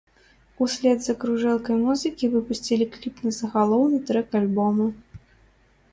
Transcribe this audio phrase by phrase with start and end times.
[0.65, 4.93] Услед за кружэлкай музыкі выпусцілі кліп на загалоўны трэк альбома.